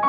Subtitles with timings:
[0.00, 0.08] 皆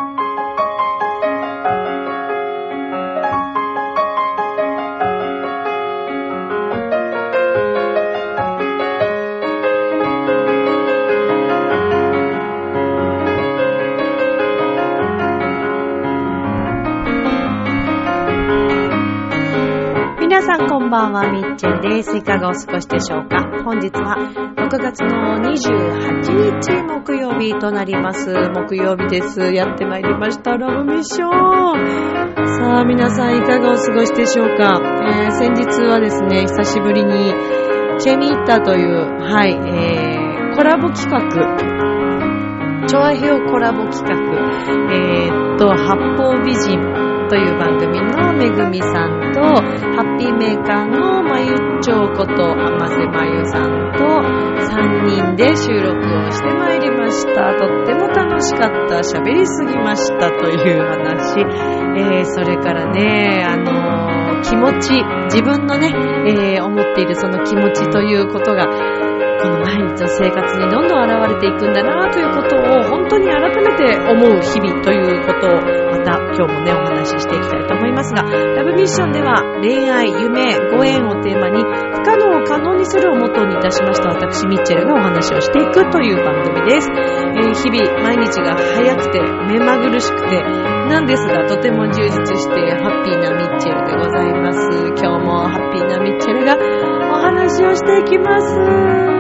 [20.42, 22.16] さんこんばんは、みっちーです。
[22.16, 23.42] いかがお過ごしでしょうか？
[23.66, 24.16] 本日は
[24.72, 26.24] 6月の28
[26.62, 28.32] 日木曜日となります。
[28.32, 29.42] 木曜日です。
[29.54, 30.56] やってまいりました。
[30.56, 31.28] ラブミッション。
[31.28, 37.34] さあ、皆さんいかがお過ごしでしょうか、えー先日はですね、久しぶりに
[38.00, 41.20] チェミータという、はい、えー、コラボ企画、
[42.88, 44.16] チョアヘオコラボ企画、
[44.94, 46.80] えーっと、八方美人
[47.28, 49.91] という番組のめぐみさんと、
[50.22, 57.56] リーメーカーのまゆっちょうこと、あませまゆさんと、3人で収録をしてまいりました。
[57.58, 58.98] とっても楽しかった。
[58.98, 61.40] 喋りすぎましたという話。
[61.40, 65.92] えー、それからね、あのー気持ち、自分のね、
[66.28, 68.68] えー思っているその気持ちということが、
[69.42, 75.58] この毎日の生活にどんどん現れていくんだなということを本当に改めて思う日々ということを
[75.90, 94.60] また今日もねお話ししていきたいと思いますがラブミッションでは恋愛、夢、ご縁をテーマに不可能を可能にするをモットーにいたしました私ミッチェルがお話をしていくという番組です、えー日々毎日が早くて目まぐるしくてなんですがとても充実してハッピーなミッチェルでございます。
[94.98, 99.11] 今日もハッピーなミッチェルがお話をしていきます。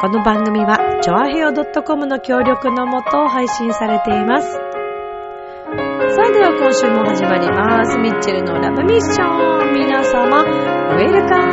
[0.00, 4.48] この番組は、ちょあへよ .com の協力のもと配信されています。
[4.48, 7.98] それでは今週も始まります。
[7.98, 9.74] ミッチェルのラブミッション。
[9.74, 11.52] 皆様、ウェルカム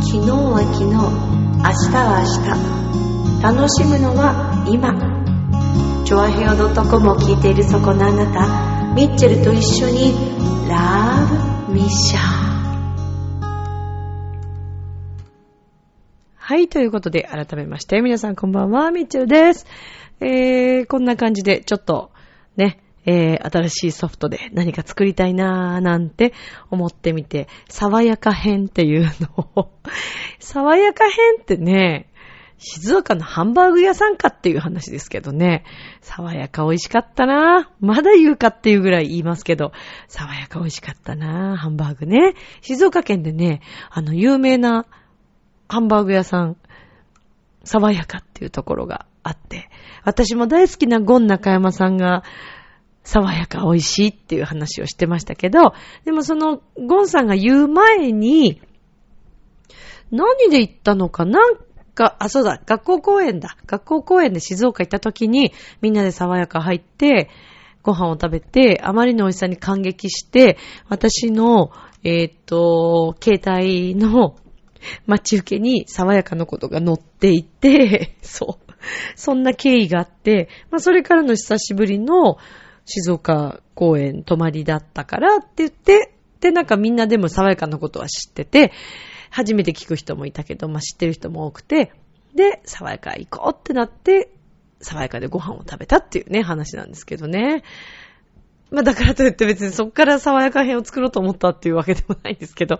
[0.00, 2.16] 昨日は昨日、明日は
[3.42, 3.56] 明日。
[3.58, 5.21] 楽しむのは今。
[6.12, 10.12] チョアヘオ .com を聞いているそこのあなた、ミッチェルと一緒に、
[10.68, 11.26] ラ
[11.66, 13.40] ブミッション。
[16.36, 19.66] はい、ということで、改めまして、皆さんこんばんは、ミッチェルです。
[20.20, 22.10] えー、こんな感じで、ちょっと、
[22.58, 26.34] ね、えー、新しいソフトで何か作りたいなーなんて
[26.70, 29.70] 思ってみて、爽やか編っていうのを、
[30.38, 32.11] 爽やか編ってね、
[32.64, 35.64] 静岡のハンバーグ屋さんかっていう話ですけどね。
[36.00, 39.72] 爽やか美味しかったなまだ言うかっていうぐらい言いますけど、
[40.06, 42.34] 爽やか美味しかったなハンバーグね。
[42.60, 44.86] 静岡県でね、あの、有名な
[45.68, 46.56] ハンバーグ屋さん、
[47.64, 49.68] 爽やかっていうところがあって、
[50.04, 52.22] 私も大好きなゴン中山さんが、
[53.02, 55.74] 爽やか美味しいっていう話をしてましたけど、
[56.04, 58.62] でもそのゴンさんが言う前に、
[60.12, 61.40] 何で行ったのかな
[61.92, 63.56] んか、あ、そうだ、学校公演だ。
[63.66, 67.30] 学校公演で静岡行った時に、みんなで爽やか入って、
[67.82, 70.56] ご飯を食べて、あまりの美味しさに感激して、
[70.88, 71.70] 私の、
[72.04, 74.36] えーっと、携帯の
[75.06, 78.72] 待ち受けに爽やかのことが載っていて、 そう。
[79.14, 82.36] そんな経緯があって、まあ、それからの久しぶりの
[82.84, 88.72] 静岡公演泊まりだったからって言って、で、なんかみんなでも爽やかなことは知ってて、
[89.32, 91.92] 初めて聞く人もいたけど、まあ、知ってる人も多くて、
[92.34, 94.30] で、爽やか行こうってなって、
[94.80, 97.62] 爽やかでご飯を食べたっていうね、話なんですけどね。
[98.70, 102.78] まあだからといって別にそっから爽やか編を作ろうと思ったっていうわけでもないんですけど、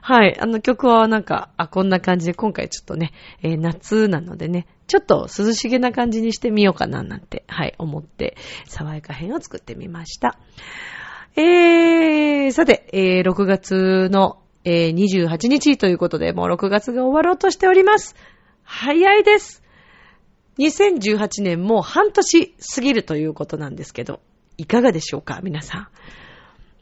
[0.00, 0.38] はい。
[0.40, 3.12] あの曲はなんか、あ、こんな感じで今回ちょっとね、
[3.42, 8.36] えー夏なのでね、ちょっと涼しげな感じにしてみようかななんて、はい、思って、
[8.66, 10.38] 爽やか編を作ってみました。
[11.34, 18.14] えー、さて、えー、6月の、えー、28日ということで、もう6月が終わろうとしております。
[18.62, 19.62] 早いです。
[20.58, 24.20] 2018年もう半年過ぎるということなんですけど、
[24.58, 25.88] いかがでしょうか皆さん。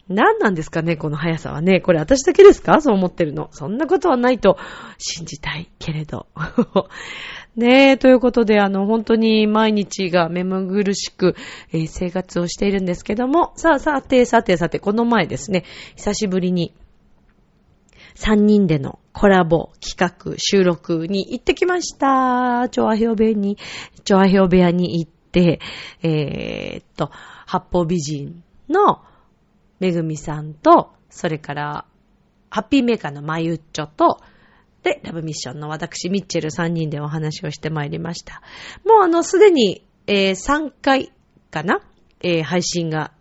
[0.09, 1.81] 何なんですかねこの速さはね。
[1.81, 2.81] これ私だけですか？
[2.81, 3.49] そう思ってるの。
[3.53, 4.59] そんなことはないと
[4.99, 6.27] 信じたいけれど。
[7.55, 11.37] ねえ、ということで、あの、本当に毎日が目まぐるしく、
[11.73, 15.65] えー生活をしているんですけども、さあさて、さてさて、この前ですね、
[15.97, 16.73] 久しぶりに、
[18.21, 22.69] 3人でのコラボ企画収録に行ってきました。
[22.71, 23.59] チョアヘオ部屋に、
[24.05, 25.61] チョアヘオ部屋に行って、
[26.03, 27.11] えーっと、
[27.47, 29.03] 八方美人の
[29.81, 31.87] めぐみさんと、それから、
[32.51, 34.21] ハッピーメーカーのまゆっちょと、
[34.83, 38.43] で、ラブミッションの私、ミッチェル3人でお話をしてまいりました。
[38.87, 41.13] もうあの、すでにえー、3回
[41.53, 41.83] かな、
[42.21, 43.13] えー、配信が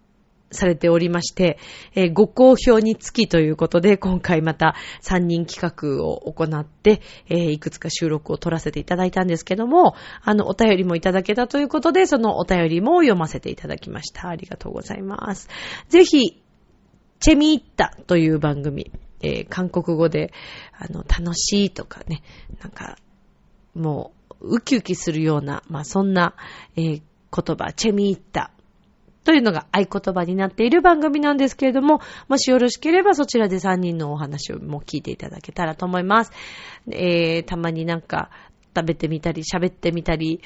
[0.52, 1.60] されておりまして、
[1.96, 14.30] えー、ご好評につきということで、今回また3人企画を行って、えー、いくつか収録を撮らせていただいたんですけども、あの、お便りもいただけたということで、そのお便りも読ませていただきました。
[14.30, 15.50] ありがとうございます。
[15.90, 16.42] ぜひ、
[17.20, 18.92] チェミーッタという番組、
[19.22, 20.34] えー、韓国語で、
[20.78, 22.24] あの、楽しいとかね、
[22.62, 22.98] なんか、
[23.76, 26.36] もう、ウキウキするような、まあ、そんな、
[26.76, 27.02] えー、
[27.32, 28.52] 言葉、チェミーッタ
[29.30, 36.32] というのが合言葉になっている番組なんですけれども、もしよろしければそちらで3人のお話をも聞いていただけたらと思います。
[36.90, 38.32] えー、たまになんか
[38.76, 40.42] 食べてみたり喋ってみたり、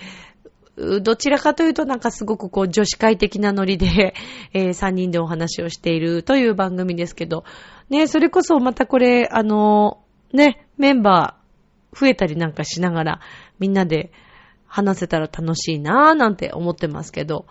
[1.02, 4.16] どちらかというとなんかすごくこう女子会的なノリで、
[4.52, 7.46] えー、3人でお話をしているという番組ですけど、
[7.90, 10.04] ね、それこそまたこれ、あの
[10.34, 13.20] ね、メンバー増えたりなんかしながら
[13.60, 14.12] みんなで
[14.68, 17.46] 話せたら楽しいなぁなんて思ってますけど、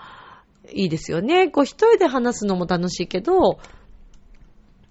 [0.75, 1.49] いいですよね。
[1.49, 3.59] こう一人で話すのも楽しいけど、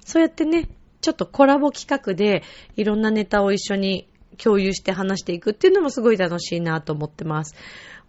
[0.06, 0.69] そうやってね、
[1.01, 2.44] ちょっとコラボ企画で
[2.75, 4.07] いろんなネタを一緒に
[4.38, 7.56] 共有して話していくっていうのもすごい楽しいなと思ってます。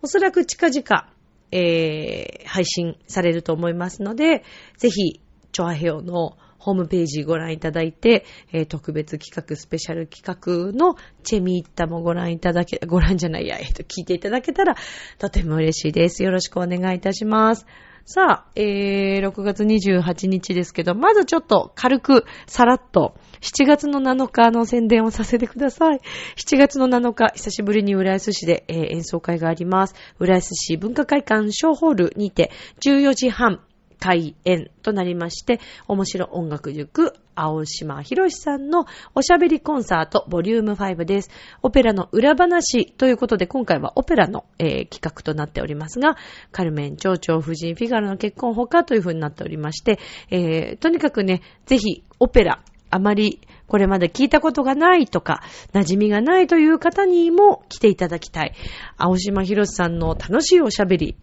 [0.03, 1.09] おそらく近々、
[1.51, 4.45] えー、配信されると思いますので、
[4.77, 5.21] ぜひ、
[5.53, 10.94] チョアヘオのホームページご覧いただいて、えー、特別企画、スペシャル企画の
[11.25, 14.76] チェミーッタもご覧いただけ、 ご覧じゃないや、えっ、と、聞いていただけたら
[15.19, 16.23] とても嬉しいです。
[16.23, 17.67] よろしくお願いいたします。
[18.05, 26.00] さあ、えー、6月28日ですけど、まずちょっと軽く、さらっと、7月の7日の宣伝をさせてください。
[26.37, 29.97] 7月の7日、久しぶりに浦安市で、えー、演奏会があります。
[30.20, 33.61] 浦安市文化会館小ホールにて、14時半、
[34.02, 41.31] 開演となりまして、面白音楽塾、青島博さんのおしゃべりコンサートボリューム5です。
[41.62, 46.16] オペラの裏話ということで、今回はオペラの、えー、企画となっておりますが、
[46.50, 50.00] カルメン、蝶々、夫人、フィガロの結婚他という風になっておりまして、
[50.31, 52.60] えー、とにかくね、ぜひオペラ、
[52.90, 58.52] あまりこれまで聞いたことがないとか、馴染みがないという方にも来ていただきたい。
[58.96, 61.16] 青島博さんの楽しいおしゃべり、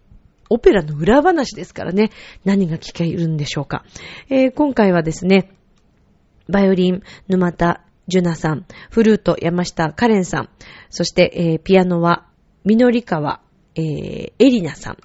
[0.50, 2.10] オペラの裏話ですからね、
[2.44, 3.84] 何が聞けるんでしょうか。
[4.28, 5.52] えー、今回はですね、
[6.48, 10.48] バイオリン、沼田ジュナさん、フルート、山下カレンさん、
[10.90, 12.26] そして、えー、ピアノは、
[12.64, 13.40] みのりかわ、
[13.76, 14.96] えー、エリナさん、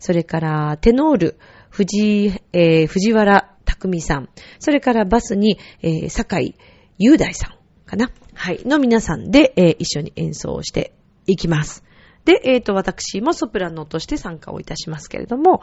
[0.00, 1.38] それから、テノール、
[1.70, 4.28] 藤、えー、藤原匠さん、
[4.58, 6.56] それからバスに、えー、坂井
[6.98, 10.92] 雄大さんかなはい、の皆さんで、えー、一緒に演奏して
[11.26, 11.84] いきます。
[12.28, 15.62] で、えっ、ー、と、私もソプラノとして参加をいたしますけれども、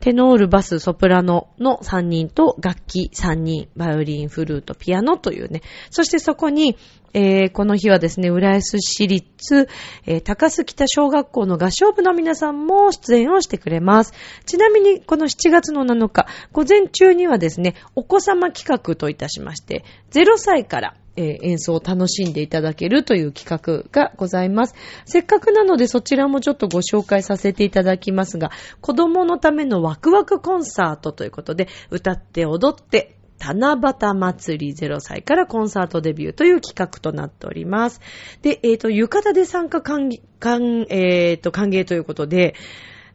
[0.00, 5.60] テノール、バス、ソプラノの3人と楽器3人、バイオリン、フルート、ピアノというね、
[5.90, 6.78] そしてそこに、
[7.18, 9.68] えー、この日はですね、浦安市立、
[10.04, 14.12] えー、高須北小学校の合唱部の皆さんも出演をしてくれます。
[14.44, 24.74] ちなみに、この7月の7日、午前中にはですね、お子様企画といたしまして、0歳からえ、演奏を楽しんでいただけるという企画がございます。
[25.06, 28.50] せっかくなのでそちらもちょっとご紹介させていただきますが、
[28.82, 38.00] 子供のためのワクワクコンサートということで、歌って踊って、七夕祭り0歳からコンサートデビューという企画となっております。
[38.42, 42.54] で、えっ、ー、と、浴衣で参加歓迎、えっ、ー、と、歓迎ということで、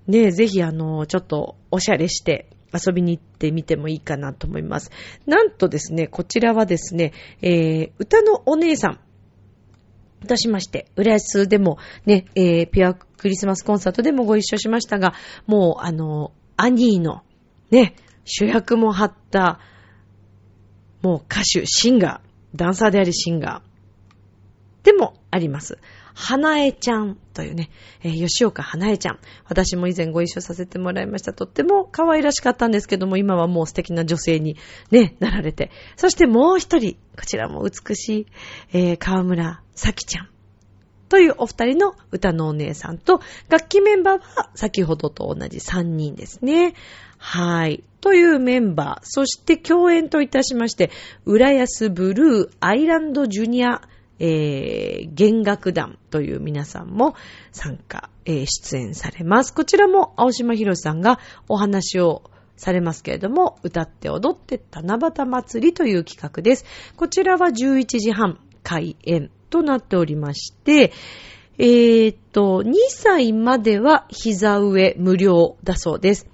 [0.07, 4.91] ね、ぜひあの、ちょっとおしゃれして、遊びに行ってみてもいいかなと思います。
[5.25, 7.11] なんとですね、こちらはですね、
[7.41, 8.99] えー、歌のお姉さん
[10.25, 15.13] としまして、浦安でもね、えー、ピュアクリスマスコンサートでもご一緒しましたが、
[15.47, 17.23] もうあの、アニーの
[17.71, 19.59] ね、主役も張った、
[21.01, 25.77] もう歌手、シンガー、ダンサーでありシンガーでもあります。
[26.13, 27.69] 花江ちゃんというね、
[28.03, 29.19] えー、吉岡花江ちゃん。
[29.47, 31.33] 私も以前ご一緒させてもらいました。
[31.33, 34.57] とっても可愛らしかったんですけども、今はもう素敵な女性に
[34.91, 35.71] ね、なられて。
[35.95, 38.27] そしてもう一人、こちらも美しい、
[38.73, 40.30] えー、河村咲ちゃん。
[41.11, 46.73] というお二人の歌のお姉さんと、楽器メンバーは先ほどと同じ3人ですね。
[47.17, 47.83] はい。
[47.99, 49.03] というメンバー。
[49.03, 50.89] そして共演といたしまして、
[51.25, 53.81] 浦安ブルーアイランドジュニア
[54.23, 57.15] えー、弦楽団という皆さんも
[57.51, 59.51] 参加、えー、出演されます。
[59.51, 62.21] こちらも青島博さんがお話を
[62.55, 66.65] されますけれども、歌って踊って七夕祭りという企画です。
[66.95, 70.91] こちらは11時半開演となっておりまして、
[71.59, 76.27] えー、っと、2歳までは膝上無料だそうです。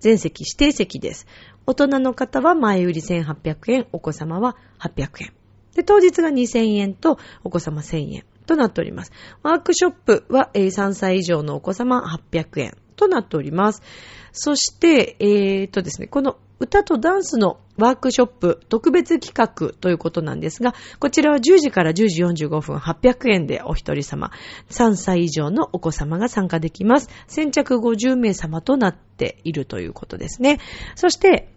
[0.00, 1.26] 全席指定席です。
[1.66, 5.32] 大人の方は前売り1800円、お子様は800円。
[5.76, 9.12] で、当日が2000円とお子様1000円となっております。
[9.42, 12.02] ワークショップは3歳以上のお子様
[12.32, 13.82] 800円となっております。
[14.34, 24.32] そして、えー、っとですね、この歌とダンスのワークショップ特別企画ということなんですが、こちらは10時から10時45分800円でお一人様、
[24.70, 27.08] 3歳以上のお子様が参加できます。
[27.28, 30.58] 先着50名様となっているということですね。
[30.96, 31.50] そして、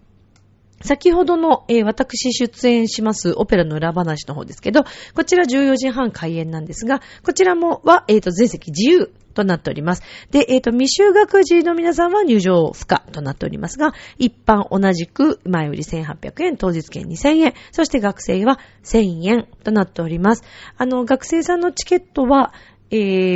[0.81, 4.83] 先ほどの、えー、私出演しますオペラの裏話の方ですけど、
[5.15, 10.01] こちら14時半開演なんですが、こちらもは、えっ、ー、と、全席自由となっております。
[10.31, 20.43] で、えっ、ー、と、未就学児の皆さんは入場不可となっておりますが、一般同じく前売り1800円、当日券2000円、そして学生は1000円となっております。
[20.77, 22.53] あの、学生さんのチケットは、
[22.89, 22.95] え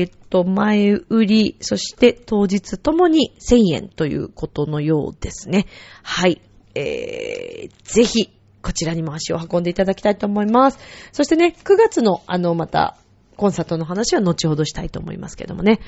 [0.10, 5.68] ー、と、前売り、そして当日ともに1000円ということのようですね。
[6.02, 6.42] はい。
[6.74, 8.30] えー、ぜひ、
[8.64, 10.80] こちらにも足を運んでいただきたいと思います。
[11.12, 12.98] そしてね、9月の、あの、また、
[13.42, 15.80] コンサートの話は後ほどしたいと思いますけどもね。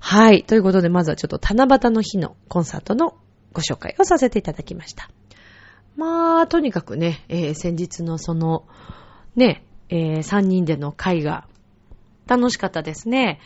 [0.00, 0.42] はい。
[0.42, 3.14] ということで、まずはちょっと七夕の日のコンサートの
[3.52, 5.10] ご紹介をさせていただきました。
[5.96, 8.66] まあ、とにかくね、えー、先日のその、
[9.36, 11.46] ね、えー、3人での会が
[12.26, 13.38] 楽しかったですね。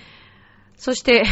[0.76, 1.24] そして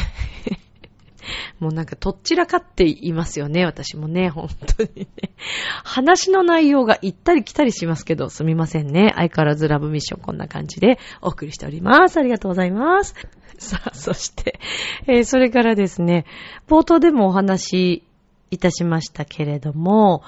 [1.58, 5.30] もうなんかとっちらかっていますよね、私もね、本当にね。
[5.84, 9.12] 話の内容が行ったり来たりしますけど、すみませんね。
[9.16, 12.18] 相変わらずラブミッションこんな感じでお送りしております。
[12.18, 13.14] ありがとうございます。
[13.58, 14.60] さあ、そして、
[15.06, 16.26] えー、それからですね、
[16.68, 18.02] 冒頭でもお話し
[18.50, 20.22] いたしましたけれども、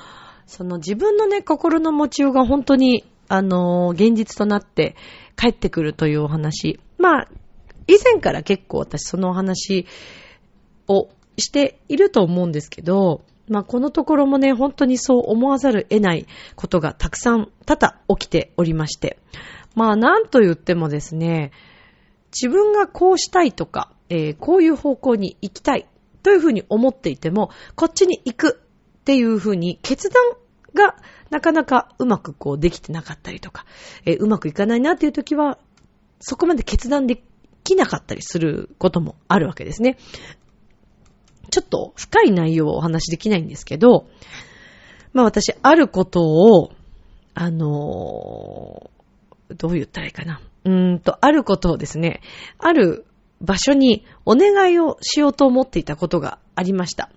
[0.47, 4.97] その自分のね、心の持ちようが本当に、あのー、現実となって
[5.37, 6.81] 帰ってくるというお話。
[6.97, 7.29] まあ、
[7.89, 9.87] 以前から結構私そのお話
[10.89, 16.27] をしていると思うんですけど、まあこのところもね、本当にそう思わざる得ない
[16.57, 19.19] ことがたくさん多々起きておりまして。
[19.75, 21.53] まあなんと言ってもですね、
[22.33, 25.87] 自分がこうしたいとか、えー、こういう方向に行きたい
[26.23, 28.61] というふうに思っていても、こっちに行く
[29.01, 30.23] っていうふうに決断
[30.75, 30.97] が
[31.31, 33.65] なかなかうまくこうできてなかったりとか、
[34.05, 35.59] えー、うまくいかないなっていう時は、
[36.21, 37.23] そこまで決断で
[37.65, 39.97] きなかったりすることもあるわけですね。
[41.51, 44.07] ちょっと深い内容をお話しできないんですけど、
[45.13, 46.73] まあ私、あることを、
[47.35, 50.41] あのー、どう言ったらいいかな。
[50.65, 52.21] うーんと、あることをですね、
[52.59, 53.07] ある
[53.41, 57.11] 場所にお願いをしようと思っていたことがありました。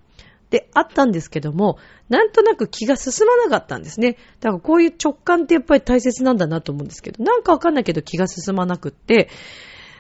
[0.52, 1.78] で、あったんですけども、
[2.10, 4.18] なんとなく気が進まなかったんですね。
[4.42, 9.30] だからこういう直感ってやっぱり大切なんだなと思うんですけど、なんかわかんないけど気が進まなくって、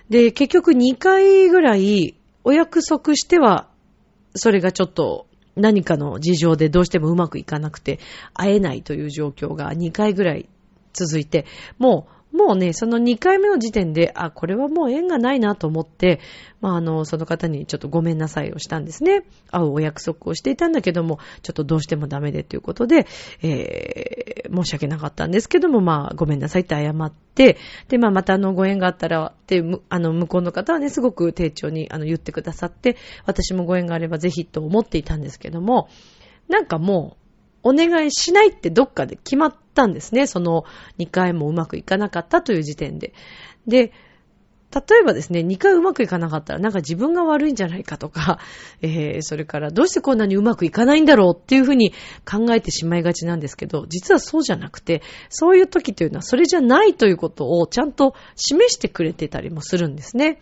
[0.09, 3.69] で、結局2回ぐらいお約束しては
[4.35, 7.99] それがちょっと何かの事情でどうしてもうまくいかなくて
[8.33, 10.47] 会えないという状況が2回ぐらい
[10.93, 11.45] 続いて、
[11.77, 16.19] もうもうね、その2回目の時点で、あ、これはもう縁がないなと思って、
[16.61, 19.23] まあ、あの、その方にちょっとごめんなさいをしたんですね。
[19.51, 23.05] 会うお約束をしていたんだけども、ちょっとどうしてもダメでということで、
[23.41, 27.57] えー、申し訳なかったんですけども、まあ、ごめんなさいって謝って、
[27.89, 32.95] で、まあ、またあの、ご縁があったら、で、あの、向こうの方はね、すごく丁重に、あの、言ってくださって、
[33.25, 35.89] 私もご縁があればぜひと思っていたんですけども、
[36.47, 37.20] なんかもう、
[37.63, 40.27] お願いしないってどっかで決まったんですね。
[40.27, 40.65] その
[40.99, 43.13] 2回もうまくいかなかったという時点で。
[43.67, 43.91] で、
[44.73, 48.39] 例えばですね、2回うまくいかなかったらなんか自分が悪いんじゃないかとか、
[48.81, 51.91] えー、それからどうしてこんなにうまくいかないんだろうっていうふうに
[52.25, 60.39] 考えてしまいがちなんですけど、実はそうじゃなくて、そういう時というのはそれじゃないということをちゃんと示してくれてたりもするんですね。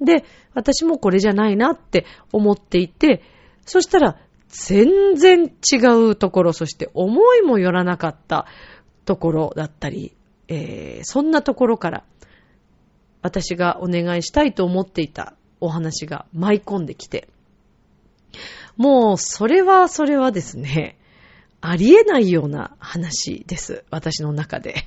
[0.00, 0.24] で、
[0.54, 3.22] 私もこれじゃないなって思っていて、
[3.66, 4.16] そしたら
[4.52, 5.76] 全然違
[6.10, 8.46] うところ、そして思いもよらなかった
[9.06, 10.14] ところだったり、
[10.48, 12.04] えー、そんなところから
[13.22, 17.28] 私がお願いしたいと思っていたお話が舞い込んできて、
[18.76, 20.98] もうそれはそれはですね、
[21.62, 23.84] ありえないような話です。
[23.90, 24.86] 私の中で。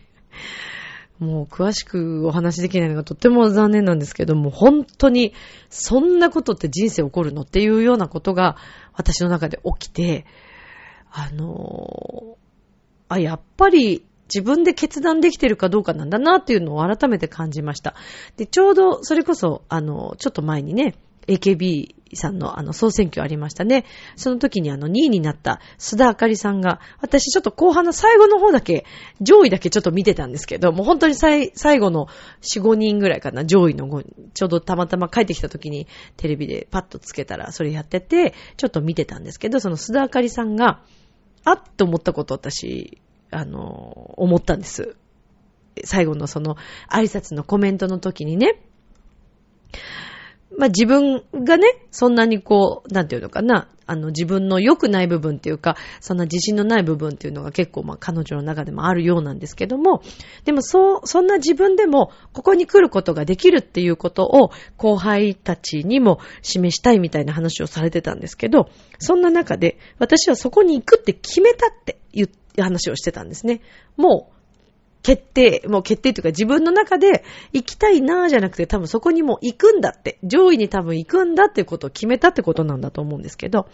[1.20, 5.34] もう詳しくお話できないのがとっても残念なんですけども、本当に
[5.70, 8.58] そんなことって人生起こるのっていうようなことが
[8.94, 10.26] 私の中で起きて、
[11.12, 12.38] あの
[13.08, 17.96] あ、やっぱり自分で決断できてるかどうかなんだなっていうのを改めて感じました。
[18.38, 20.96] で、ちょうどそれこそ、あの、ちょっと前にね、
[21.28, 23.86] AKB さんのあの総選挙ありましたね。
[24.16, 28.86] その時にあの2位になった須田あかりさんが、私ちょっと後半の最後の方だけ、
[29.22, 32.08] 上位だけちょっと見てたんですけど、もう本当に最後の
[32.42, 40.82] 4、5人ぐらいかな、上位の5人、ちょうどたまたま帰ってきた時にテレビでパッとつけたらそれやってて、ちょっと見てたんですけど、その須田あかりさんが、
[41.44, 43.02] あっと思ったこと私、
[43.32, 44.96] あの、思ったんです。
[45.84, 46.56] 最後のその
[46.90, 48.62] 挨拶のコメントの時にね、
[50.58, 60.02] まあ自分がね、そんなにこう、なんていうのかな、あの自分の良くない部分っていうか、そんな自信のない部分っていうのが結構ま彼女の中でもあるようなんですけども、
[60.44, 73.62] でもそう、そんな自分でもここに来ることができるっていうことを後輩たちにも示したいみたいな話をされてたんですけど、そんな中で私はそこに行くって決めたって言って話をしてたんですね。
[73.98, 74.35] もう
[75.06, 83.68] 決定、もう決定というか自分の中で行きたいなぁじゃなくて多分そこにも行くんだって、上位に多分行くんだってことを決めたってことなんだと思うんですけど、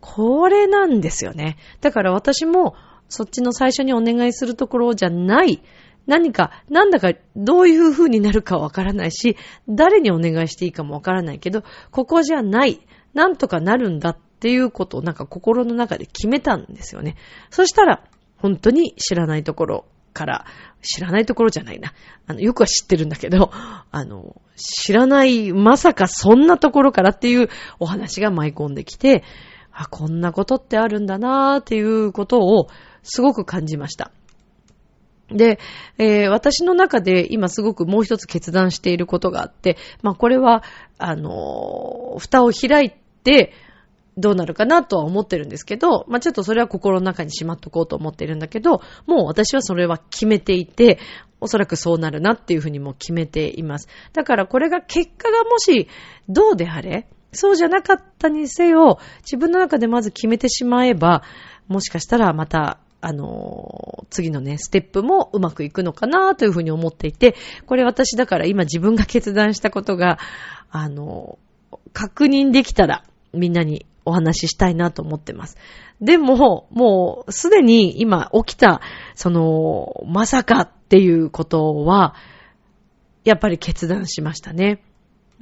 [0.00, 1.56] これなんですよね。
[1.80, 2.76] だから私も
[3.08, 5.60] そっちの最初にお願いするところじゃない、
[6.06, 9.36] 何か、なんだかどういう風になるかわからないし、
[9.68, 17.16] 誰にお願いしていいかもわからないけど、ここじゃない、なんとかなるんだっていうことをなんか心の中で決めたんですよね。
[17.50, 18.04] そしたら、
[18.36, 19.84] 本当に知らないところ
[20.16, 20.46] から、
[20.80, 21.92] 知らないところじゃないな。
[22.26, 23.50] あの、よくは知ってるんだけど、
[23.92, 29.22] あの、知らない、まさかそんなところからっていうお話が舞い込んできて、
[29.72, 32.68] あ、こんなことってあるんだなーっていうことを
[33.02, 34.10] すごく感じました。
[35.28, 35.58] で、
[35.98, 40.62] えー、私の中で今すごくもう一つ決断していることがあって、まあこれは、
[40.98, 43.52] あのー、蓋を開いて、
[44.16, 50.98] どうなるかなとは思ってるんですけど、まあ、ちょっとそれは心の中にしまっとこうと思ってるんだけど、もう私はそれは決めていて、
[51.40, 53.88] おそらくそうなるなっていうふうにも決めています。
[54.14, 55.88] だからこれが結果がもし
[56.28, 61.22] どうであれ、そうじゃなかったにせよ、自分の中でまず決めてしまえば、
[61.68, 70.18] もしかしたらまたあの、次のね、ステップもうまくいくのかなというふうに思っていて、これ私だから今自分が決断したことが、
[70.70, 71.38] あの、
[71.92, 75.58] 確認できたらみんなにお話ししたいなと思ってます。
[76.00, 78.80] でも、もうすでに今起きた、
[79.14, 82.14] その、まさかっていうことは、
[83.24, 84.82] やっぱり決断しましたね。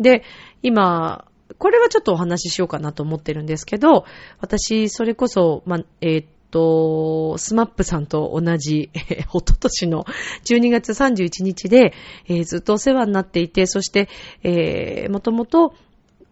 [0.00, 0.25] で、
[0.62, 1.26] 今、
[1.59, 4.06] これはちょっとお話ししようかなと思ってるんですけど、
[4.40, 10.05] 私、それこそ、ま、えー、っと、スマップさんと同じ、えー、おととしの
[10.44, 11.92] 12月31日で、
[12.27, 14.09] えー、ずっとお世話になっていて、そして、
[14.42, 15.74] えー、もともと、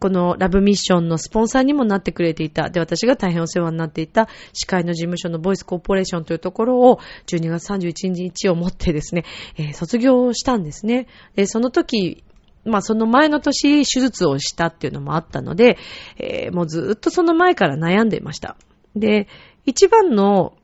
[0.03, 2.71] このラブミッションのスポンサーにもなってくれていた。
[2.71, 9.25] で、私が大変お世話になっていた司会の事務所のボイスコーポレーションというところを12月31日をもってですね、
[9.57, 11.07] えー、卒業したんですね。
[11.37, 12.25] で、その時、
[12.65, 15.79] まあその前の年手術をしたっていうのもあったので、
[16.17, 18.57] えー、もうずっとその前から悩んでいました。
[18.97, 19.29] で、
[19.67, 20.55] 一番の、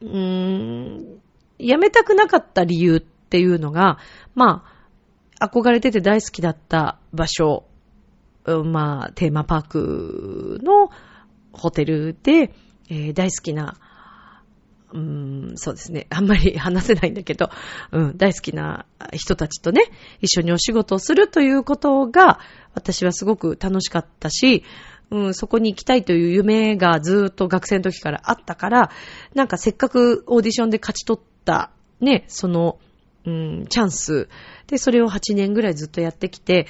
[0.00, 1.18] うーん、
[1.58, 3.98] 辞めたくなかった理由っていうのが、
[4.36, 4.64] ま
[5.40, 7.64] あ、憧れてて大好きだった場所
[8.64, 10.90] まあ、テーマパークの
[11.52, 12.52] ホテルで、
[12.88, 13.76] えー、大好きな、
[14.92, 16.06] うん、そうですね。
[16.14, 17.50] あんまり話せないんだけど、
[17.92, 19.82] うん、大好きな人たちとね、
[20.20, 22.38] 一緒にお仕事をするということが、
[22.74, 24.64] 私はすごく楽しかったし、
[25.10, 28.90] うん、そこに行きたいという夢がずっと学生の時からあったから、
[29.34, 32.78] なんかせっかくオーディションで勝ち取った、ね、その、
[33.24, 34.28] うん、チャンス。
[34.66, 36.66] で、それを8年ぐらいずっとやってきて、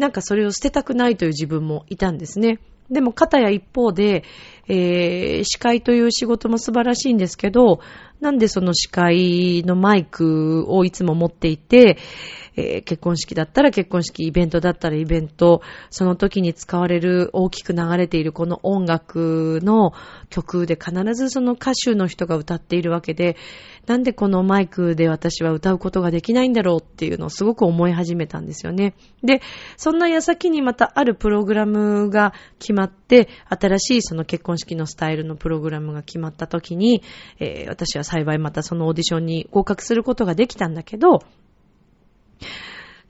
[0.00, 2.58] なんかそれを捨てたくないという自分もいたんですね。
[2.90, 4.24] でも、片や一方で、
[4.66, 7.80] えー、司会という仕事も素晴らしいんですけど、
[8.18, 11.98] なんでその司会のマイクをいつも持っていて、
[12.56, 19.92] えー、結婚式だったら結婚式、イベントだったらイベント、その時に使われる大きく流れているこの音楽の
[20.28, 23.36] 曲で必ずその歌手の人が歌っているわけで、
[23.86, 28.94] なんでこのマイクで私は歌うことができないんだろうっていうのをすごく思い始めたんですよね。
[29.24, 29.40] で、
[29.76, 37.02] そんな矢先にまたあるプログラムが決まって、新しいその結婚式のスタイルのプログラムが決まった時に、
[37.38, 41.20] えー、私は幸いまたそのオーディションに合格することができたんだけど、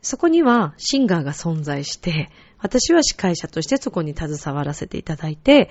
[0.03, 5.71] そこにはシンガーが存在して、私は司会者としてそこに携わらせていただいて、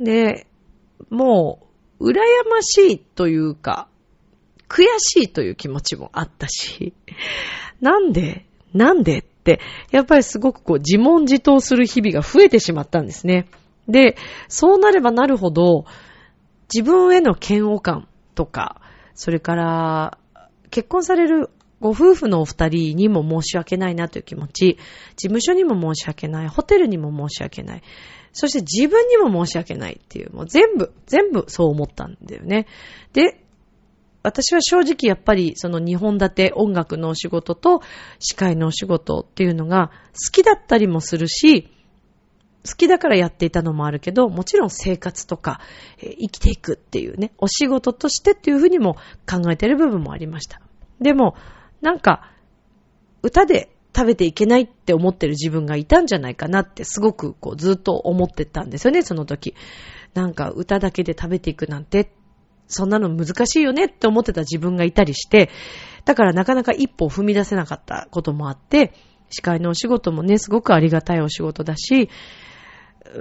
[0.00, 0.46] で、
[1.10, 1.66] も
[2.00, 2.14] う、羨
[2.50, 3.88] ましいというか、
[4.68, 6.94] 悔しいという気持ちもあったし、
[7.80, 9.60] なんでなんでって、
[9.92, 13.46] やっぱりすごくこう自問自答する日々が増えてしまったんですね。
[13.88, 14.16] で、
[14.48, 15.84] そうなればなるほど、
[16.74, 18.80] 自分への嫌悪感とか、
[19.14, 20.18] それから、
[20.70, 21.50] 結婚される
[21.84, 24.78] ご夫婦のお二人にも申し訳ないなという気持ち、
[25.16, 27.82] 事務所にも申し訳ない、ホテルにも申し訳ない、
[28.32, 32.66] そして自分にも申し訳ないっていう、もう全部、全部そう思ったんだよね。
[33.12, 33.44] で、
[34.22, 37.82] 私は正直やっぱりその日本立て音楽のお仕事と
[38.18, 41.68] 司会のお仕事っていうのが好きだったりもするし、
[42.66, 45.60] 好きだからやっていたのもあるけど、もちろん生活とか、
[45.98, 48.94] えー、生きていくっていうね、お仕事としてっていうふうにも
[49.30, 50.62] 考えてる部分もありました。
[50.98, 51.36] でも、
[51.84, 52.30] なんか、
[53.22, 59.54] 歌で食べていけないって思ってる自分がいたんじゃないかなってすごくこうずっと思ってたんですよね、その時。
[60.14, 62.10] なんか歌だけで食べていくなんて、
[62.68, 65.50] そんなの難しいよねって思ってた自分がいたりして、
[66.06, 68.94] だからなかなか一歩踏み出せなかったこともあって、
[69.28, 72.08] 司会のお仕事もね、すごくありがたいお仕事だし、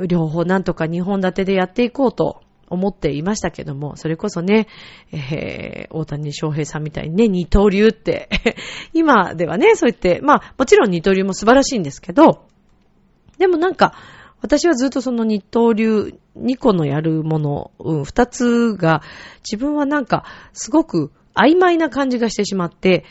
[0.07, 2.42] 両方なんとか2本立てでやっていこうと
[2.73, 4.67] 思っていましたけども、それこそね、
[5.11, 8.29] えー、大谷翔平さんみたいにね、二刀流って
[8.93, 12.45] 今ではね、そう言って、まあ、もちろん二刀流も素晴らしいんですけど、
[13.37, 13.93] でもなんか、
[14.41, 19.01] 私はずっとその二刀流、二個のやるもの、うん、二つが、
[19.49, 23.05] 自分はなんか、すごく曖昧な感じがしてしまって、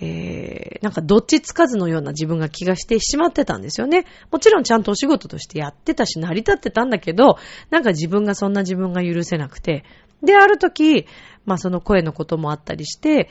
[0.00, 4.04] えー、なんかどっちつかずのような自分が気がしてしまってたんですよね。
[4.30, 7.38] もちろんちゃんとお仕事としてやってたし、成り立ってたんだけど、
[7.70, 9.84] なんか自分がそんな自分が許せなくて。
[10.22, 11.06] で、ある時、
[11.44, 13.28] まあその声のこともあったりして、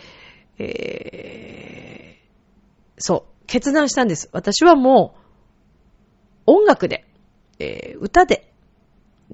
[0.60, 4.30] えー、そう、決断したんです。
[4.34, 5.16] 私はも
[6.48, 7.06] う、音楽で、
[7.60, 8.52] えー、歌で、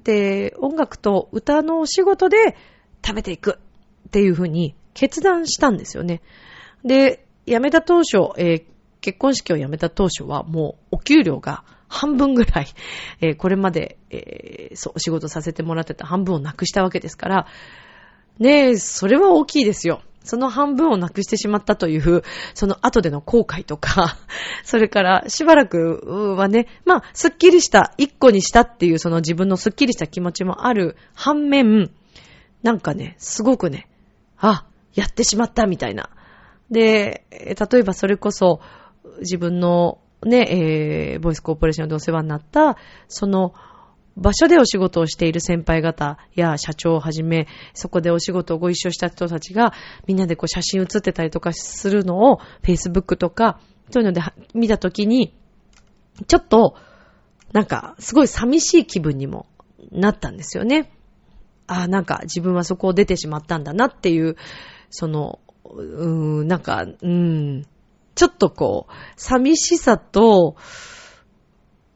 [0.02, 2.56] で、音楽と歌のお仕事で
[3.04, 3.58] 食べていく
[4.08, 6.22] っていうふうに決断したんですよね。
[6.84, 8.64] で、辞めた当初、えー、
[9.00, 12.66] 結婚式を辞めた当初はもうお給料が半分ぐらい、
[13.20, 17.46] えー、これまで、えー、そう、仕事させてもらってた半分をなくしたわけですから、
[18.38, 20.02] ねえ、それは大きいですよ。
[20.24, 22.22] その半分をなくしてしまったという、
[22.54, 24.16] その後での後悔とか、
[24.64, 31.90] それからしばらくはね、まあ、すっきりした、一個にしたっていうその自分のすっきりした気持ちもある反面、
[32.62, 33.86] なんかね、すごくね、
[34.38, 36.08] あ、やってしまったみたいな。
[36.70, 38.60] で、例えばそれこそ
[39.20, 42.76] 自分のね、えー、ボイスコーポレーションでお世話になった、
[43.08, 43.54] その
[44.16, 49.72] 場所でお仕事をしている先輩方や社長をはじめ、そこでお仕事をご一緒した人たちが、
[50.06, 54.22] みんなでこう写真写ってたりとかするのを、Facebook とか、そういうので
[54.54, 55.34] 見たときに、
[56.28, 56.76] ちょっと、
[57.52, 59.46] なんか、すごい寂しい気分にも
[59.90, 60.92] なったんですよね。
[61.66, 64.36] ああ、なんか自分はそこを出てしまったんだなっていう、
[64.90, 65.40] その、
[65.74, 67.66] うーん、なんか、うん、
[68.14, 70.56] ちょっとこう、寂しさと、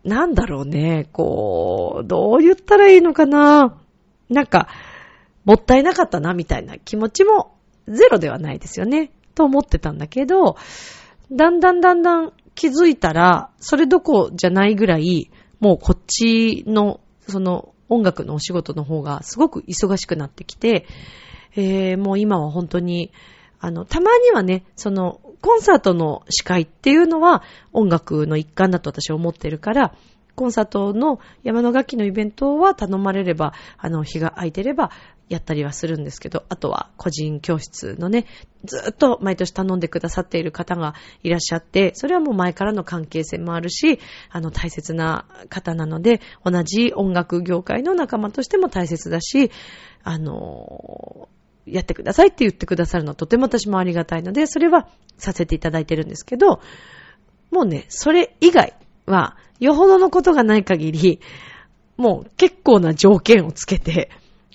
[0.04, 3.78] なんだろうね、こう、どう言ったらいいのかな。
[4.28, 4.68] なんか、
[5.44, 7.54] もったいなかったな、みたいな気持ちも
[7.86, 9.10] ゼロではないですよね。
[9.34, 10.56] と思ってたんだけど、
[11.30, 20.86] だんだんだんだん気づいたら、それどこじゃないぐらい、もうこっちの、その音楽のお仕事の方がすごく忙しくなってきて、
[21.56, 23.12] えー、もう今は本当に、
[23.60, 27.42] あの、たまにはね、その、コンサートの司会っていうのは
[27.72, 29.94] 音楽の一環だと私は思ってるから、
[30.34, 34.92] コンサートの山の楽器のイベントは頼まれれば、あの、日が空いてれば
[35.28, 38.26] やったりはするんですけど、あとは個人教室のね、
[38.64, 40.94] ずっと毎年頼んでくださっている方が
[41.24, 43.98] いらっしゃって、それはもう前からの関係性もあるし、
[44.30, 49.50] あの、大切な方なので、同じ音楽業界の仲間としても大切だし、
[50.04, 51.28] あの、
[51.72, 56.60] やってくださいって言ってくださるのはとても私もありがたいので、それはさせていただいてるんですけど、
[57.50, 58.74] もうね、それ以外
[59.06, 61.20] は、よほどのことがない限り、
[61.96, 64.10] もう結構な条件をつけて、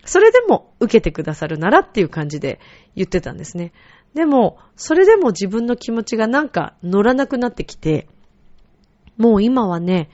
[0.06, 2.60] それでも受けてくださるならっていう感じで
[2.96, 3.74] 言ってたんですね。
[4.14, 8.08] でも、それでも自分の気持ちがなんか乗らなくなってきて、
[9.18, 10.10] もう今はね、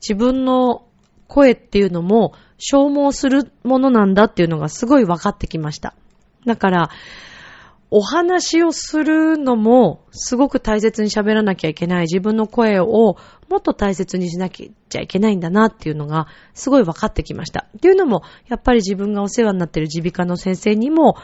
[0.00, 0.86] 自分の
[1.26, 5.94] 声っていうのも消耗するものなんだっていうのがすごい分かってきました。
[6.46, 6.90] だから、
[7.92, 12.02] お話をするのも、すごく大切に喋らなきゃいけない。
[12.02, 13.16] 自分の声を
[13.48, 17.66] もっと大切にしなきゃいけないんだなっていうのが、すごい分かってきました。
[17.76, 21.16] っていうのも、やっぱり自分がお世話になっている耳鼻科の先生にも、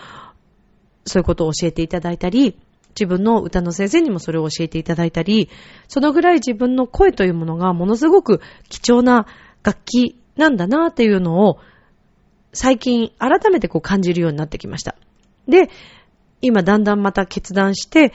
[1.04, 2.58] そういうことを教えていただいたり、
[2.98, 5.48] 自分の歌の先生にもそれを教えていただいたり、
[5.86, 9.26] そのぐらい自分の声というものがものすごく貴重な
[9.62, 11.60] 楽器なんだなっていうのを、
[12.52, 14.96] 最近改めてこう感じるようになってきました。
[15.48, 15.70] で、
[16.42, 18.12] 今だんだんまた決断して、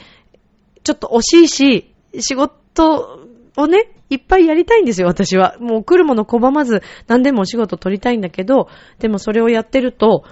[0.83, 3.19] ちょっと惜しいし、仕事
[3.57, 5.55] をね、いっぱいやりたいんですよ、私は。
[5.59, 8.67] もう来るもの拒まず何でもお仕事取りたいんだけど、
[8.99, 10.23] でもそれをやってると、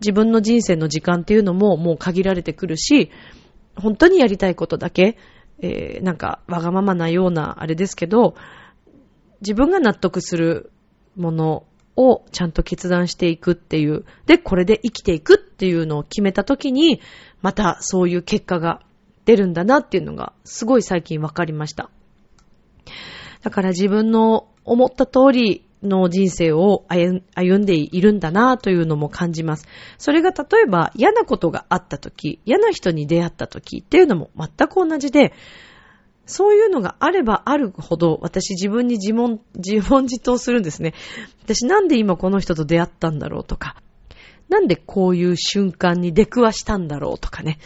[0.00, 3.10] 自分の人生の時間っていうのももう限られてくるし、
[3.76, 5.18] 本当にやりたいことだけ、
[5.60, 8.34] えー、なんかわがままなようなあれですけど、
[9.40, 10.70] 自分が納得する
[11.14, 11.64] もの
[11.96, 14.04] をちゃんと決断していくっていう。
[14.26, 17.00] で、これで生きていくっていうのを決めたときに、
[17.40, 18.82] またそういう結果が
[19.24, 21.88] 出るんだなっていうのが、すごい最近わかりました。
[23.42, 29.66] だから自分の思った通りの人生を歩んでいるんだなというのも感じます。
[29.96, 35.32] それが例えば嫌なことがあった時、嫌な人に出会った時っていうのも全く同じで、
[36.26, 40.92] そういうのがあればあるほど、私自分に自問、自問自答するんですね。
[41.44, 43.76] 私なんで今この人と出会ったんだろうとか、
[44.48, 47.58] なんでこういう瞬間に出くわしたんだろうとかね。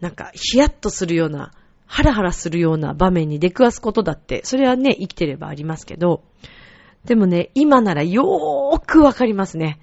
[0.00, 1.52] なんか、ヒヤッとするような、
[1.86, 6.24] ハラハラするような場面に出くわすことだって、それはね、生きてればありますけど、
[7.04, 9.80] でもね、今ならよーくわかりますね。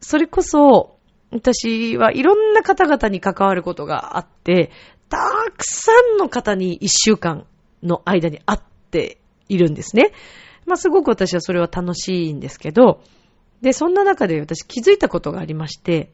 [0.00, 0.98] それこそ、
[1.30, 4.70] 私はいろんな方々に関わることがあって、
[5.08, 5.18] た
[5.56, 7.46] くさんの方に一週間
[7.82, 8.60] の間に会っ
[8.90, 10.12] ているんですね。
[10.66, 13.02] まあすごく私はそれは楽しいんですけど、
[13.62, 16.10] で、そんな中で私気づいたことがありまして、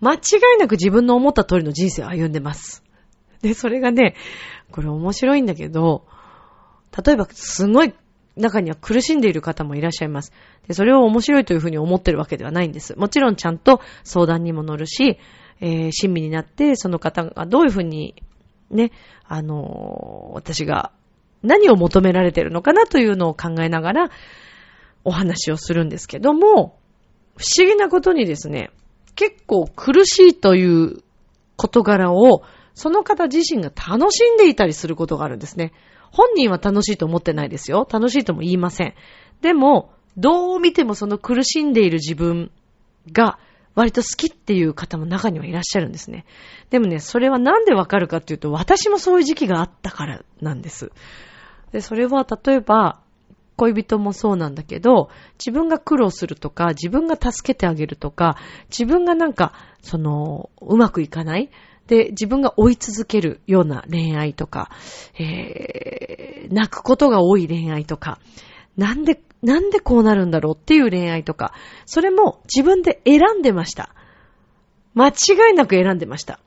[0.00, 0.18] 間違
[0.56, 2.82] いなく自分の思った通りの人生を歩んでます。
[3.40, 4.14] で、それがね、
[4.70, 6.06] これ面白いんだけど、
[7.04, 7.94] 例えばすごい
[8.36, 10.32] 中には苦しんでいる方もいらっしゃいます。
[10.66, 12.98] で、それを面白いというふうに思ってるわけではないんです。
[12.98, 15.18] もちろんちゃんと相談にも乗るし、
[15.60, 18.22] えー、親身になって、その方がどういうふうに、
[18.70, 18.90] ね、
[19.24, 20.90] あのー、私が
[21.42, 24.10] 何を求められてるのかなというのを考えながら、
[25.04, 26.78] お話をするんですけども、
[27.36, 28.70] 不思議なことにですね、
[29.14, 31.02] 結構苦しいという
[31.56, 32.42] 事柄を、
[32.74, 35.72] その方自身が楽しんでいたりすることがあるんですね。
[36.10, 37.86] 本人は楽しいと思ってないですよ。
[37.90, 38.94] 楽しいとも言いません。
[39.40, 42.50] でも、どう見てもその苦しんでいる自分
[43.12, 43.38] が
[43.74, 46.24] 割と好きっていう方も中にはいらっしゃるんですね。
[46.70, 50.92] でもね、それはなんでわかるかっていうと、私もそういう時期があったからなんです。
[51.72, 53.00] で、それは例えば、
[53.56, 58.36] 恋人もそうなんだけど、自分が苦労するとか、自分が助けてあげるとか、
[58.68, 61.50] 自分がなんか、その、うまくいかない
[61.86, 64.70] で、自分が追い続けるような恋愛とか、
[65.18, 68.18] えー、泣くことが多い恋愛とか、
[68.76, 71.52] なんで、なんでこうなるんだろうっていう恋愛とか、
[71.84, 73.94] それも自分で選んでました。
[74.94, 76.40] 間違いなく選んでました。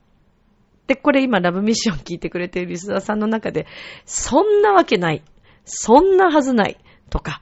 [0.88, 3.67] で、これ今ラブミッション聞いてくれているリスナーさんの中で、
[4.06, 5.24] そんなわけない。
[5.65, 6.78] そんなはずない。
[7.10, 7.41] とか、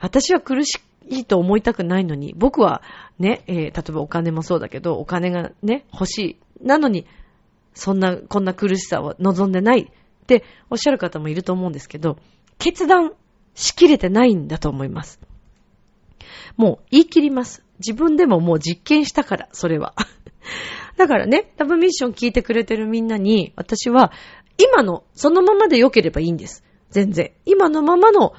[0.00, 2.82] 私は苦しいと思いたくないのに、僕は
[3.18, 6.36] ね、えー、例えばお金もそうだけど、お金がね、欲しい。
[6.62, 7.06] なのに、
[7.74, 12.18] そんな、こんな苦しさを望んでないっておっしゃる方もいると思うんですけど、
[12.58, 13.12] 決断
[13.54, 15.20] しきれてないんだと思います。
[16.56, 17.62] もう言い切ります。
[17.78, 19.94] 自分でももう実験したから、それは。
[20.96, 24.12] だからね、ラブミッション聞いてくれてるみんなに、私は、
[24.58, 26.64] 今の、そのままで良ければいいんです。
[26.90, 27.32] 全然。
[27.44, 28.32] 今のままの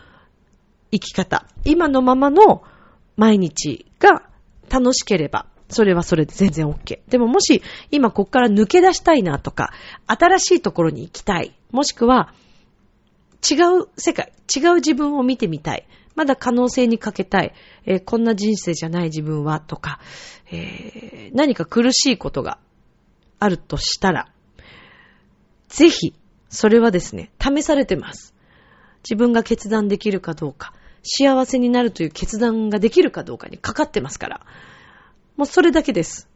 [0.92, 2.64] 生き方、今のままの
[3.16, 4.24] 毎日が
[4.70, 7.00] 楽しければ、それはそれで全然 OK。
[7.10, 9.74] でももし今こっから抜け出したいなとか、
[10.06, 11.54] 新しいところに行きたい。
[11.72, 12.34] もしくは
[13.50, 15.88] 違う世界、違う自分を見てみたい。
[16.16, 17.54] まだ可能性にかけたい。
[17.86, 20.00] えー、こんな人生じゃない自分はとか、
[20.52, 22.58] えー、何か苦しいことが
[23.40, 24.28] あるとしたら、
[25.70, 26.14] ぜひ、
[26.50, 28.34] それはですね、試されてます。
[29.04, 30.74] 自分が決断できるかどうか、
[31.08, 34.42] 幸せになるという決断ができるかどうかにかかってますから。
[35.38, 36.30] もうそれだけです。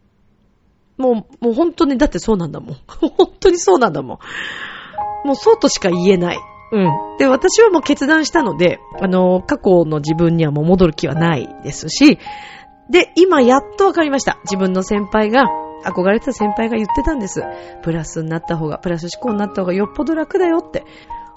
[0.97, 2.77] もう、もう本当に、だってそうなんだもん。
[2.88, 5.27] 本当にそうなんだもん。
[5.27, 6.39] もうそうとしか言えない。
[6.71, 7.17] うん。
[7.17, 12.17] で、私はもう決断したので、あの、過去の自分にはもう戻る気はないですし、
[12.89, 14.38] で、今やっとわかりました。
[14.43, 15.45] 自分の先輩が、
[15.84, 17.43] 憧れてた先輩が言ってたんです。
[17.81, 20.86] プラスになった方が、プラス思考になった方がよっぽど楽だよって。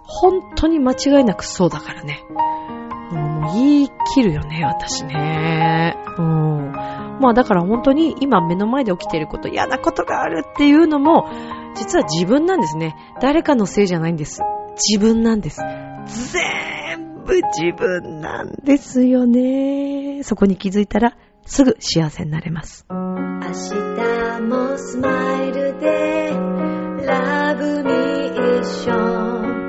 [0.07, 2.21] 本当に間違いなくそうだからね。
[3.53, 5.97] 言い切るよね、私ね。
[6.19, 6.73] うん。
[7.21, 11.29] まあだから本当に今目の前で起きていること、嫌なことがあるっていうのも、
[11.77, 12.95] 実は自分なんですね。
[13.21, 14.43] 誰かのせいじゃないんです。
[14.77, 15.61] 自分なんです。
[16.07, 20.23] 全部自分なんですよね。
[20.23, 22.87] そこに気づいたら、すぐ幸せになれます。
[22.91, 22.97] 明
[23.41, 26.31] 日もスマイルで、
[27.07, 29.64] ラブミッ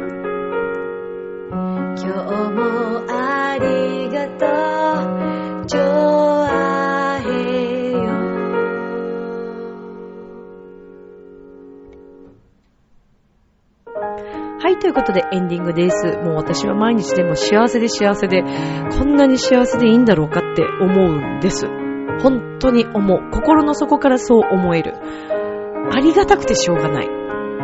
[14.85, 16.05] ということでエンディングです。
[16.05, 21.65] もう私は毎日でも幸せで幸せで、こんなに幸せでいいんだろうかって思うんです。
[22.21, 23.31] 本当に思う。
[23.31, 24.93] 心の底からそう思える。
[25.91, 27.09] ありがたくてしょうがない。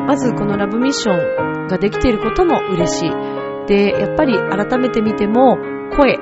[0.07, 3.09] まずこのラブミッションができていることも嬉しい。
[3.71, 5.57] で、やっぱり改めて見ても、
[5.95, 6.17] 声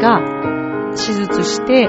[0.00, 0.20] が
[0.92, 1.88] 手術して、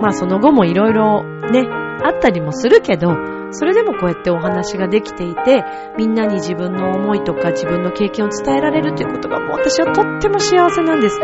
[0.00, 1.66] まあその後もいろいろね、
[2.04, 3.10] あったりもするけど、
[3.50, 5.64] それでもこうやってお話ができていて、
[5.98, 11.18] みんなに自分の思いとか自分の経験を伝えられるということがもう私はとっても幸せなんです。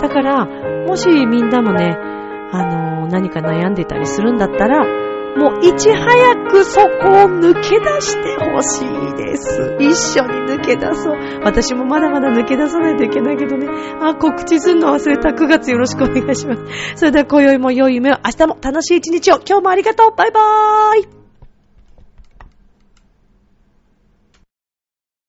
[0.00, 0.46] だから、
[0.86, 1.98] もしみんなもね、
[2.52, 4.86] あの、何か悩んでたりするんだったら、
[5.36, 6.88] もういち早くそこを
[7.26, 9.76] 抜け出してほしいです。
[9.80, 11.16] 一緒に抜け出そう。
[11.42, 13.66] 私もまだまだ抜け出さないといけないけどね。
[14.00, 16.62] あ、告知するの忘れた9月よろしくお願いします。
[16.96, 19.36] それでは今宵も良い夢を、明日も楽しい一日を。
[19.36, 20.14] 今日もありがとう。
[20.16, 21.23] バイバーイ。